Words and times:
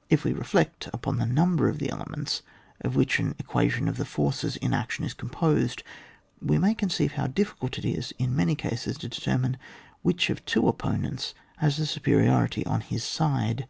—K 0.10 0.18
we 0.24 0.32
reflect 0.32 0.88
upon 0.92 1.18
the 1.18 1.26
number 1.26 1.68
of 1.68 1.78
the 1.78 1.90
elements 1.90 2.42
of 2.80 2.96
which 2.96 3.20
an 3.20 3.34
equa 3.34 3.70
tion 3.70 3.86
of 3.86 3.98
the 3.98 4.04
forces 4.04 4.56
in 4.56 4.74
action 4.74 5.04
is 5.04 5.14
composed, 5.14 5.84
we 6.42 6.58
may 6.58 6.74
conceive 6.74 7.12
how 7.12 7.28
difficult 7.28 7.78
it 7.78 7.84
is 7.84 8.12
in 8.18 8.34
many 8.34 8.56
cases 8.56 8.98
to 8.98 9.08
determine 9.08 9.56
which 10.02 10.28
of 10.28 10.44
two 10.44 10.66
opponents 10.66 11.34
has 11.58 11.76
the 11.76 11.86
superiority 11.86 12.66
on 12.66 12.80
his 12.80 13.04
side. 13.04 13.68